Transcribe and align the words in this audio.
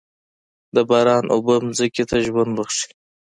د 0.75 0.77
باران 0.89 1.23
اوبه 1.33 1.55
ځمکې 1.77 2.03
ته 2.09 2.15
ژوند 2.25 2.51
بښي. 2.57 2.87